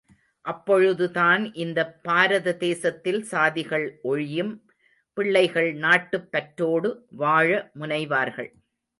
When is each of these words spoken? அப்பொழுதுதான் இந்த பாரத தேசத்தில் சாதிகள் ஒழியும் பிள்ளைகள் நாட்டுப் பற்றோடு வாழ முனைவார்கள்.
அப்பொழுதுதான் 0.45 1.53
இந்த 1.53 1.93
பாரத 2.03 2.53
தேசத்தில் 2.57 3.25
சாதிகள் 3.31 3.91
ஒழியும் 4.03 4.61
பிள்ளைகள் 5.13 5.73
நாட்டுப் 5.73 6.31
பற்றோடு 6.31 7.05
வாழ 7.11 7.71
முனைவார்கள். 7.79 8.49